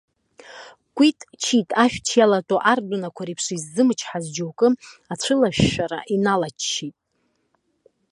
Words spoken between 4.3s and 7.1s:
џьоукгьы ацәылашәшәара иналаччеит.